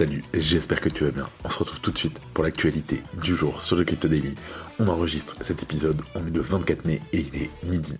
[0.00, 1.28] Salut, j'espère que tu vas bien.
[1.44, 4.34] On se retrouve tout de suite pour l'actualité du jour sur le Crypto Daily.
[4.78, 7.98] On enregistre cet épisode, on est le 24 mai et il est midi.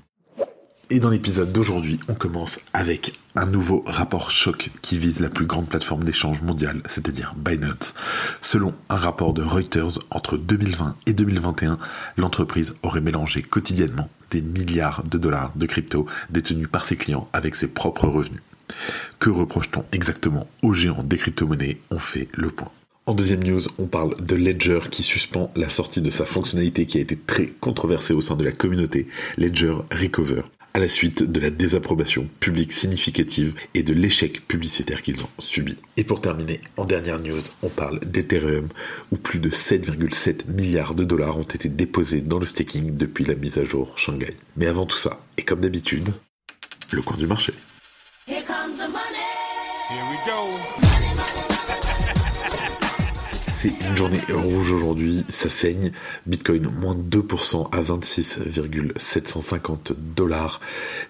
[0.88, 5.44] Et dans l'épisode d'aujourd'hui, on commence avec un nouveau rapport choc qui vise la plus
[5.44, 7.92] grande plateforme d'échange mondiale, c'est-à-dire Binance.
[8.40, 11.76] Selon un rapport de Reuters, entre 2020 et 2021,
[12.16, 17.56] l'entreprise aurait mélangé quotidiennement des milliards de dollars de crypto détenus par ses clients avec
[17.56, 18.40] ses propres revenus.
[19.18, 21.78] Que reproche-t-on exactement aux géants des crypto-monnaies?
[21.90, 22.70] On fait le point.
[23.06, 26.98] En deuxième news, on parle de Ledger qui suspend la sortie de sa fonctionnalité qui
[26.98, 30.42] a été très controversée au sein de la communauté, Ledger Recover,
[30.74, 35.76] à la suite de la désapprobation publique significative et de l'échec publicitaire qu'ils ont subi.
[35.96, 38.68] Et pour terminer, en dernière news, on parle d'Ethereum
[39.10, 43.34] où plus de 7,7 milliards de dollars ont été déposés dans le staking depuis la
[43.34, 44.36] mise à jour Shanghai.
[44.56, 46.10] Mais avant tout ça, et comme d'habitude,
[46.92, 47.52] le coin du marché.
[49.90, 51.79] Here we go.
[53.62, 55.92] C'est une journée rouge aujourd'hui, ça saigne.
[56.24, 60.60] Bitcoin moins 2% à 26,750 dollars.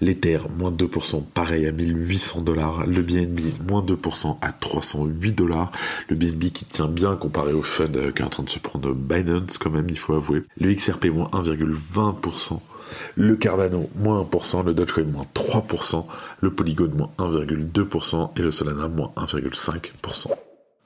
[0.00, 2.88] L'Ether moins 2%, pareil à 1800 dollars.
[2.88, 5.70] Le BNB moins 2% à 308 dollars.
[6.08, 8.58] Le BNB qui tient bien comparé au fund euh, qui est en train de se
[8.58, 10.42] prendre Binance quand même, il faut avouer.
[10.58, 12.58] Le XRP moins 1,20%.
[13.14, 16.04] Le Cardano, moins 1%, le Dogecoin, moins 3%,
[16.40, 20.32] le Polygon, moins 1,2% et le Solana, moins 1,5%.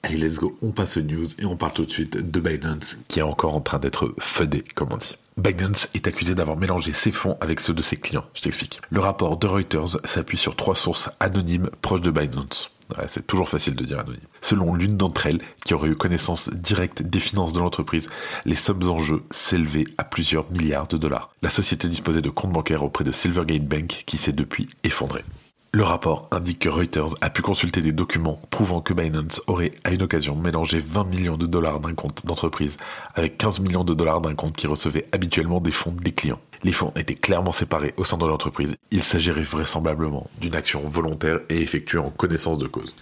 [0.04, 2.98] Allez, let's go, on passe aux news et on parle tout de suite de Binance
[3.08, 5.16] qui est encore en train d'être fudé, comme on dit.
[5.38, 8.26] Binance est accusé d'avoir mélangé ses fonds avec ceux de ses clients.
[8.34, 8.82] Je t'explique.
[8.90, 12.70] Le rapport de Reuters s'appuie sur trois sources anonymes proches de Binance.
[12.98, 14.20] Ouais, c'est toujours facile de dire anonyme.
[14.42, 18.10] Selon l'une d'entre elles, qui aurait eu connaissance directe des finances de l'entreprise,
[18.44, 21.30] les sommes en jeu s'élevaient à plusieurs milliards de dollars.
[21.40, 25.24] La société disposait de comptes bancaires auprès de Silvergate Bank qui s'est depuis effondré.
[25.74, 29.90] Le rapport indique que Reuters a pu consulter des documents prouvant que Binance aurait, à
[29.90, 32.76] une occasion, mélangé 20 millions de dollars d'un compte d'entreprise
[33.16, 36.38] avec 15 millions de dollars d'un compte qui recevait habituellement des fonds des clients.
[36.62, 38.76] Les fonds étaient clairement séparés au sein de l'entreprise.
[38.92, 42.94] Il s'agirait vraisemblablement d'une action volontaire et effectuée en connaissance de cause.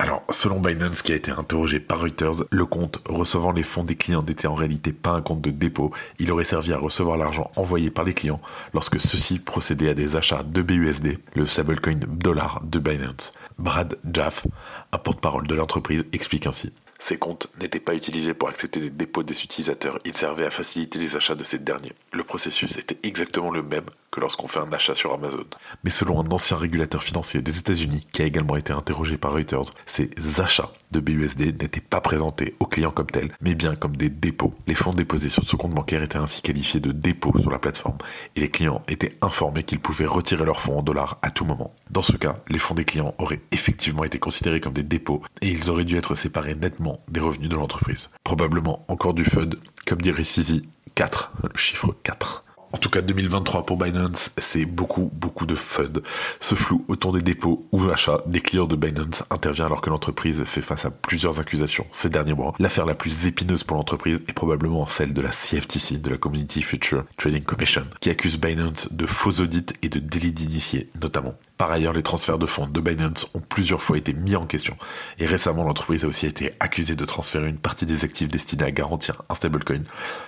[0.00, 3.96] Alors, selon Binance qui a été interrogé par Reuters, le compte recevant les fonds des
[3.96, 7.50] clients n'était en réalité pas un compte de dépôt, il aurait servi à recevoir l'argent
[7.56, 8.40] envoyé par les clients
[8.74, 13.32] lorsque ceux-ci procédaient à des achats de BUSD, le stablecoin dollar de Binance.
[13.58, 14.46] Brad Jaff,
[14.92, 16.72] un porte-parole de l'entreprise, explique ainsi.
[17.00, 21.00] Ces comptes n'étaient pas utilisés pour accepter des dépôts des utilisateurs, ils servaient à faciliter
[21.00, 21.92] les achats de ces derniers.
[22.12, 25.44] Le processus était exactement le même que lorsqu'on fait un achat sur Amazon.
[25.84, 29.74] Mais selon un ancien régulateur financier des États-Unis qui a également été interrogé par Reuters,
[29.86, 34.08] ces achats de BUSD n'étaient pas présentés aux clients comme tels, mais bien comme des
[34.08, 34.54] dépôts.
[34.66, 37.98] Les fonds déposés sur ce compte bancaire étaient ainsi qualifiés de dépôts sur la plateforme
[38.36, 41.74] et les clients étaient informés qu'ils pouvaient retirer leurs fonds en dollars à tout moment.
[41.90, 45.48] Dans ce cas, les fonds des clients auraient effectivement été considérés comme des dépôts et
[45.48, 48.10] ils auraient dû être séparés nettement des revenus de l'entreprise.
[48.24, 52.37] Probablement encore du FUD, comme dirait Sisi, 4, le chiffre 4.
[52.72, 56.02] En tout cas, 2023 pour Binance, c'est beaucoup, beaucoup de FUD.
[56.40, 60.44] Ce flou autour des dépôts ou achats des clients de Binance intervient alors que l'entreprise
[60.44, 62.54] fait face à plusieurs accusations ces derniers mois.
[62.58, 66.62] L'affaire la plus épineuse pour l'entreprise est probablement celle de la CFTC, de la Community
[66.62, 71.34] Future Trading Commission, qui accuse Binance de faux audits et de délits d'initiés, notamment.
[71.58, 74.76] Par ailleurs, les transferts de fonds de Binance ont plusieurs fois été mis en question.
[75.18, 78.70] Et récemment, l'entreprise a aussi été accusée de transférer une partie des actifs destinés à
[78.70, 79.82] garantir un stablecoin.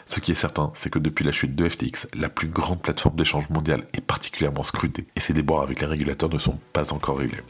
[0.06, 3.14] Ce qui est certain, c'est que depuis la chute de FTX, la plus grande plateforme
[3.14, 5.06] d'échange mondiale est particulièrement scrutée.
[5.14, 7.42] Et ces débats avec les régulateurs ne sont pas encore réglés.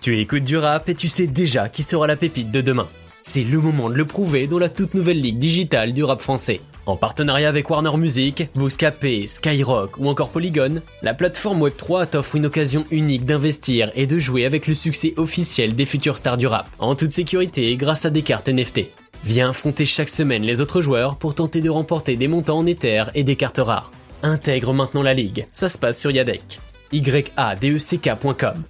[0.00, 2.88] Tu écoutes du rap et tu sais déjà qui sera la pépite de demain.
[3.22, 6.60] C'est le moment de le prouver dans la toute nouvelle ligue digitale du rap français.
[6.86, 12.46] En partenariat avec Warner Music, Bouscapé, Skyrock ou encore Polygon, la plateforme Web3 t'offre une
[12.46, 16.68] occasion unique d'investir et de jouer avec le succès officiel des futures stars du rap,
[16.78, 18.86] en toute sécurité grâce à des cartes NFT.
[19.22, 23.04] Viens affronter chaque semaine les autres joueurs pour tenter de remporter des montants en Ether
[23.14, 23.92] et des cartes rares.
[24.22, 26.58] Intègre maintenant la ligue, ça se passe sur Yadec.
[26.92, 28.64] yadeck.com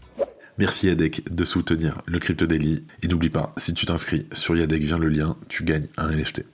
[0.61, 2.85] Merci Yadek de soutenir le Crypto Daily.
[3.03, 6.45] Et n'oublie pas, si tu t'inscris sur Yadek via le lien, tu gagnes un NFT.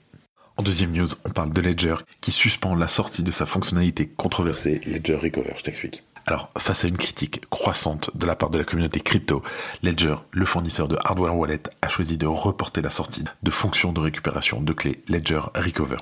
[0.55, 4.79] En deuxième news, on parle de Ledger qui suspend la sortie de sa fonctionnalité controversée
[4.85, 6.03] Ledger Recover, je t'explique.
[6.25, 9.43] Alors, face à une critique croissante de la part de la communauté crypto,
[9.83, 13.99] Ledger, le fournisseur de hardware wallet, a choisi de reporter la sortie de fonctions de
[13.99, 15.97] récupération de clés Ledger Recover.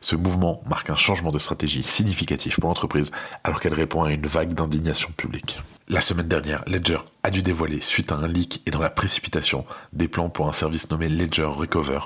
[0.00, 3.10] Ce mouvement marque un changement de stratégie significatif pour l'entreprise
[3.42, 5.58] alors qu'elle répond à une vague d'indignation publique.
[5.90, 9.64] La semaine dernière, Ledger a dû dévoiler, suite à un leak et dans la précipitation,
[9.94, 12.00] des plans pour un service nommé Ledger Recover,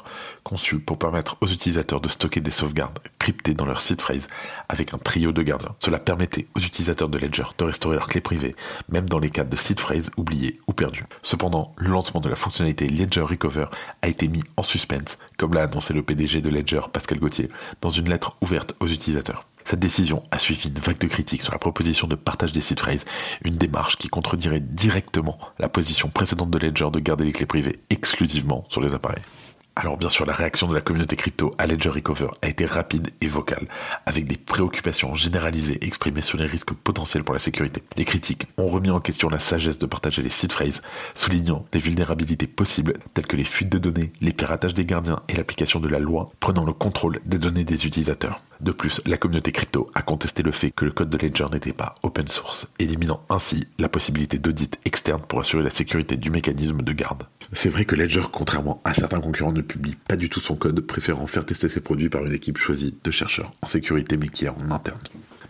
[0.44, 4.28] conçu pour permettre aux utilisateurs de stocker des sauvegardes cryptées dans leur seed phrase
[4.68, 5.74] avec un trio de gardiens.
[5.80, 8.54] Cela permettait aux utilisateurs de Ledger de restaurer leurs clés privées,
[8.88, 11.04] même dans les cas de seed phrase oubliés ou perdus.
[11.24, 13.66] Cependant, le lancement de la fonctionnalité Ledger Recover
[14.02, 17.50] a été mis en suspense, comme l'a annoncé le PDG de Ledger, Pascal Gauthier,
[17.80, 19.44] dans une lettre ouverte aux utilisateurs.
[19.64, 22.80] Cette décision a suivi une vague de critiques sur la proposition de partage des seed
[22.80, 23.04] phrases,
[23.44, 27.80] une démarche qui contredirait directement la position précédente de Ledger de garder les clés privées
[27.90, 29.22] exclusivement sur les appareils.
[29.74, 33.08] Alors bien sûr, la réaction de la communauté crypto à Ledger Recover a été rapide
[33.22, 33.68] et vocale,
[34.04, 37.82] avec des préoccupations généralisées exprimées sur les risques potentiels pour la sécurité.
[37.96, 40.82] Les critiques ont remis en question la sagesse de partager les seed phrases,
[41.14, 45.36] soulignant les vulnérabilités possibles telles que les fuites de données, les piratages des gardiens et
[45.36, 48.40] l'application de la loi prenant le contrôle des données des utilisateurs.
[48.60, 51.72] De plus, la communauté crypto a contesté le fait que le code de Ledger n'était
[51.72, 56.82] pas open source, éliminant ainsi la possibilité d'audit externe pour assurer la sécurité du mécanisme
[56.82, 57.24] de garde.
[57.52, 60.80] C'est vrai que Ledger, contrairement à certains concurrents, ne publie pas du tout son code,
[60.80, 64.44] préférant faire tester ses produits par une équipe choisie de chercheurs en sécurité mais qui
[64.44, 65.00] est en interne.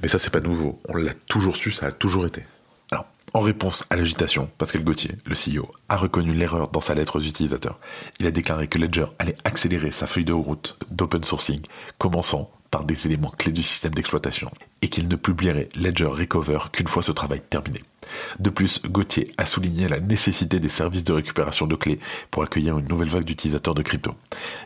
[0.02, 2.44] Mais ça c'est pas nouveau, on l'a toujours su, ça a toujours été.
[2.90, 7.18] Alors, en réponse à l'agitation, Pascal Gauthier, le CEO, a reconnu l'erreur dans sa lettre
[7.18, 7.80] aux utilisateurs.
[8.20, 11.62] Il a déclaré que Ledger allait accélérer sa feuille de route d'open sourcing,
[11.98, 14.50] commençant par des éléments clés du système d'exploitation,
[14.82, 17.82] et qu'il ne publierait Ledger Recover qu'une fois ce travail terminé.
[18.38, 21.98] De plus, Gauthier a souligné la nécessité des services de récupération de clés
[22.30, 24.14] pour accueillir une nouvelle vague d'utilisateurs de crypto.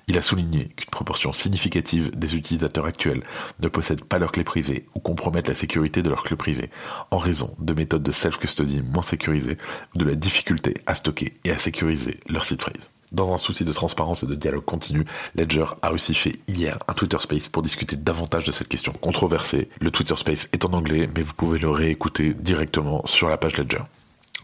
[0.08, 3.22] Il a souligné qu'une proportion significative des utilisateurs actuels
[3.60, 6.70] ne possèdent pas leurs clés privées ou compromettent la sécurité de leurs clés privées
[7.10, 9.56] en raison de méthodes de self-custody moins sécurisées
[9.94, 12.90] ou de la difficulté à stocker et à sécuriser leur seed phrase.
[13.12, 15.04] Dans un souci de transparence et de dialogue continu,
[15.37, 19.69] Ledger a aussi fait hier un Twitter Space pour discuter davantage de cette question controversée.
[19.81, 23.56] Le Twitter Space est en anglais, mais vous pouvez le réécouter directement sur la page
[23.56, 23.82] Ledger.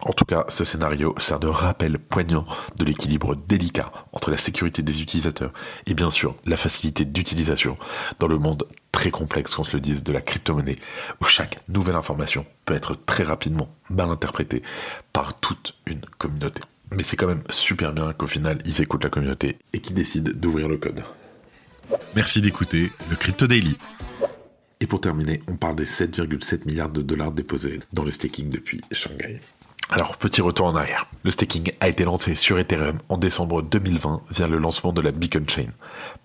[0.05, 2.45] En tout cas, ce scénario sert de rappel poignant
[2.77, 5.53] de l'équilibre délicat entre la sécurité des utilisateurs
[5.87, 7.77] et bien sûr la facilité d'utilisation
[8.19, 10.79] dans le monde très complexe, qu'on se le dise, de la crypto-monnaie,
[11.21, 14.63] où chaque nouvelle information peut être très rapidement mal interprétée
[15.13, 16.63] par toute une communauté.
[16.95, 20.33] Mais c'est quand même super bien qu'au final, ils écoutent la communauté et qu'ils décident
[20.35, 21.03] d'ouvrir le code.
[22.15, 23.77] Merci d'écouter le Crypto Daily.
[24.83, 28.81] Et pour terminer, on parle des 7,7 milliards de dollars déposés dans le staking depuis
[28.91, 29.39] Shanghai.
[29.91, 31.07] Alors, petit retour en arrière.
[31.23, 35.13] Le staking a été lancé sur Ethereum en décembre 2020 via le lancement de la
[35.13, 35.69] Beacon Chain.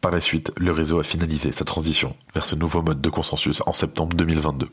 [0.01, 3.61] Par la suite, le réseau a finalisé sa transition vers ce nouveau mode de consensus
[3.67, 4.69] en septembre 2022.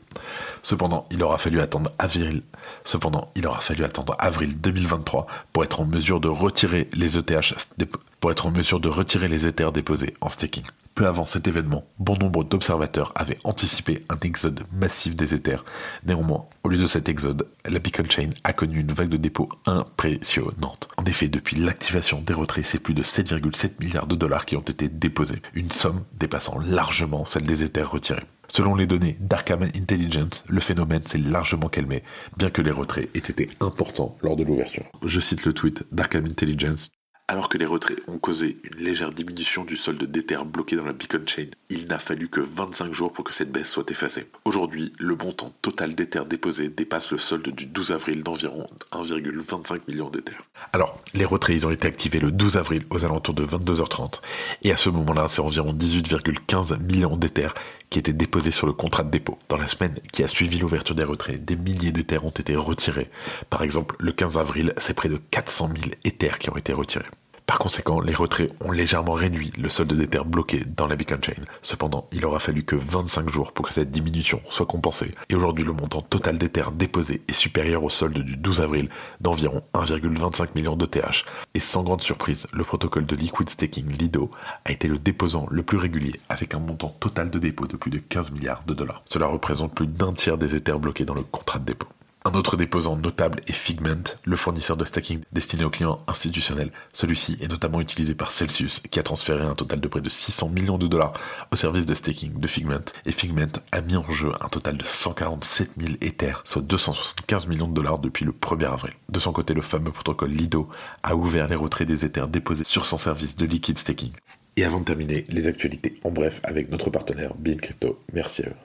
[0.63, 2.41] Cependant, il aura fallu attendre avril,
[2.85, 7.75] cependant, il aura fallu attendre avril 2023 pour être en mesure de retirer les ETH,
[8.25, 10.63] pour être en mesure de retirer les Ethers déposés en staking.
[10.95, 15.63] Peu avant cet événement, bon nombre d'observateurs avaient anticipé un exode massif des Ethers.
[16.07, 19.49] Néanmoins, au lieu de cet exode, la Beacon Chain a connu une vague de dépôts
[19.67, 20.87] impressionnante.
[20.97, 24.61] En effet, depuis l'activation des retraits, c'est plus de 7,7 milliards de dollars qui ont
[24.61, 28.25] été déposés, une somme dépassant largement celle des Ethers retirés.
[28.47, 32.01] Selon les données d'Arkham Intelligence, le phénomène s'est largement calmé,
[32.37, 34.85] bien que les retraits aient été importants lors de l'ouverture.
[35.03, 36.89] Je cite le tweet d'Arkham Intelligence.
[37.27, 40.93] Alors que les retraits ont causé une légère diminution du solde d'Ether bloqué dans la
[40.93, 44.29] Beacon Chain, il n'a fallu que 25 jours pour que cette baisse soit effacée.
[44.45, 50.11] Aujourd'hui, le montant total d'Ether déposé dépasse le solde du 12 avril d'environ 1,25 million
[50.11, 50.37] d'Ether.
[50.71, 54.21] Alors, les retraits, ils ont été activés le 12 avril aux alentours de 22h30.
[54.61, 57.47] Et à ce moment-là, c'est environ 18,15 millions d'Ether
[57.95, 59.39] qui étaient déposés sur le contrat de dépôt.
[59.47, 63.09] Dans la semaine qui a suivi l'ouverture des retraits, des milliers d'Ethers ont été retirés.
[63.49, 67.05] Par exemple, le 15 avril, c'est près de 400 000 Ethers qui ont été retirés.
[67.45, 71.43] Par conséquent, les retraits ont légèrement réduit le solde d'Ether bloqué dans la Beacon Chain.
[71.61, 75.13] Cependant, il aura fallu que 25 jours pour que cette diminution soit compensée.
[75.29, 78.89] Et aujourd'hui, le montant total d'Ether déposé est supérieur au solde du 12 avril
[79.21, 81.25] d'environ 1,25 million de TH.
[81.53, 84.31] Et sans grande surprise, le protocole de liquid staking Lido
[84.65, 87.91] a été le déposant le plus régulier avec un montant total de dépôt de plus
[87.91, 89.03] de 15 milliards de dollars.
[89.05, 91.87] Cela représente plus d'un tiers des Ethers bloqués dans le contrat de dépôt.
[92.27, 96.71] Un autre déposant notable est Figment, le fournisseur de stacking destiné aux clients institutionnels.
[96.91, 100.49] Celui-ci est notamment utilisé par Celsius, qui a transféré un total de près de 600
[100.49, 101.13] millions de dollars
[101.51, 102.83] au service de staking de Figment.
[103.05, 107.67] Et Figment a mis en jeu un total de 147 000 Ethers, soit 275 millions
[107.67, 108.93] de dollars depuis le 1er avril.
[109.07, 110.67] De son côté, le fameux protocole Lido
[111.03, 114.13] a ouvert les retraits des Ethers déposés sur son service de liquid staking.
[114.57, 117.99] Et avant de terminer, les actualités en bref avec notre partenaire Bean Crypto.
[118.13, 118.55] Merci à eux.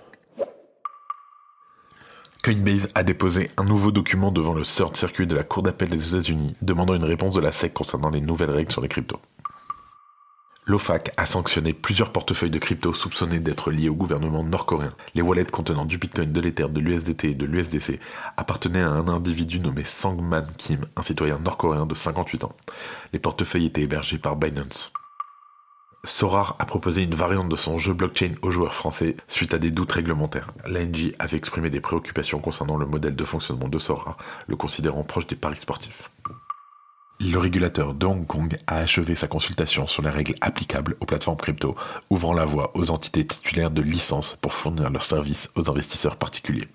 [2.42, 6.08] Coinbase a déposé un nouveau document devant le Third Circuit de la Cour d'appel des
[6.08, 9.20] États-Unis, demandant une réponse de la SEC concernant les nouvelles règles sur les cryptos.
[10.64, 14.94] L'OFAC a sanctionné plusieurs portefeuilles de cryptos soupçonnés d'être liés au gouvernement nord-coréen.
[15.14, 18.00] Les wallets contenant du Bitcoin, de l'Ether, de l'USDT et de l'USDC
[18.38, 22.56] appartenaient à un individu nommé Sangman Kim, un citoyen nord-coréen de 58 ans.
[23.12, 24.92] Les portefeuilles étaient hébergés par Binance.
[26.04, 29.70] Sorar a proposé une variante de son jeu blockchain aux joueurs français suite à des
[29.70, 30.50] doutes réglementaires.
[30.66, 34.16] L'ANJ avait exprimé des préoccupations concernant le modèle de fonctionnement de Sorar,
[34.46, 36.10] le considérant proche des paris sportifs.
[37.20, 41.36] Le régulateur de Hong Kong a achevé sa consultation sur les règles applicables aux plateformes
[41.36, 41.76] crypto,
[42.08, 46.68] ouvrant la voie aux entités titulaires de licences pour fournir leurs services aux investisseurs particuliers.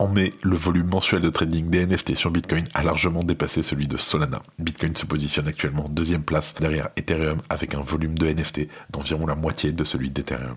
[0.00, 3.86] En mai, le volume mensuel de trading des NFT sur Bitcoin a largement dépassé celui
[3.86, 4.40] de Solana.
[4.58, 9.26] Bitcoin se positionne actuellement en deuxième place derrière Ethereum avec un volume de NFT d'environ
[9.26, 10.56] la moitié de celui d'Ethereum.